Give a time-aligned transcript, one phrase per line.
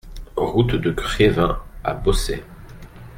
[0.35, 2.43] Route de Crevin à Bossey